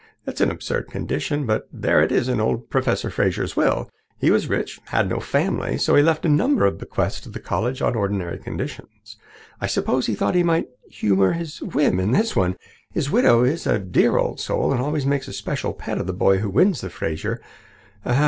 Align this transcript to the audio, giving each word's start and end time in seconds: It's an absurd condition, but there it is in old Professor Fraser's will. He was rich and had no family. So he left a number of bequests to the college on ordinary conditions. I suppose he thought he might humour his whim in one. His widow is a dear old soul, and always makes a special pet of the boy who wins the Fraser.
It's 0.25 0.41
an 0.41 0.49
absurd 0.49 0.87
condition, 0.87 1.45
but 1.45 1.69
there 1.71 2.01
it 2.01 2.11
is 2.11 2.27
in 2.27 2.41
old 2.41 2.71
Professor 2.71 3.11
Fraser's 3.11 3.55
will. 3.55 3.87
He 4.17 4.31
was 4.31 4.49
rich 4.49 4.79
and 4.79 4.87
had 4.89 5.07
no 5.07 5.19
family. 5.19 5.77
So 5.77 5.93
he 5.93 6.01
left 6.01 6.25
a 6.25 6.27
number 6.27 6.65
of 6.65 6.79
bequests 6.79 7.21
to 7.21 7.29
the 7.29 7.39
college 7.39 7.83
on 7.83 7.93
ordinary 7.93 8.39
conditions. 8.39 9.17
I 9.61 9.67
suppose 9.67 10.07
he 10.07 10.15
thought 10.15 10.33
he 10.33 10.41
might 10.41 10.69
humour 10.89 11.33
his 11.33 11.61
whim 11.61 11.99
in 11.99 12.15
one. 12.29 12.55
His 12.89 13.11
widow 13.11 13.43
is 13.43 13.67
a 13.67 13.77
dear 13.77 14.17
old 14.17 14.39
soul, 14.39 14.71
and 14.73 14.81
always 14.81 15.05
makes 15.05 15.27
a 15.27 15.33
special 15.33 15.71
pet 15.71 15.99
of 15.99 16.07
the 16.07 16.13
boy 16.13 16.39
who 16.39 16.49
wins 16.49 16.81
the 16.81 16.89
Fraser. 16.89 17.39